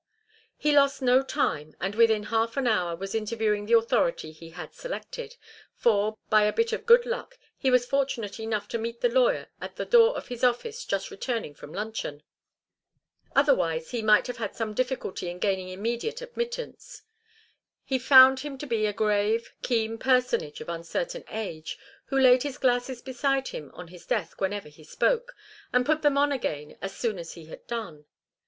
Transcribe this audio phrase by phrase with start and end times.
[0.57, 4.73] He lost no time, and within half an hour was interviewing the authority he had
[4.73, 5.37] selected,
[5.75, 9.51] for, by a bit of good luck, he was fortunate enough to meet the lawyer
[9.61, 12.23] at the door of his office, just returning from luncheon.
[13.35, 17.03] Otherwise he might have had some difficulty in gaining immediate admittance.
[17.83, 22.57] He found him to be a grave, keen personage of uncertain age, who laid his
[22.57, 25.35] glasses beside him on his desk whenever he spoke,
[25.71, 28.05] and put them on again as soon as he had done.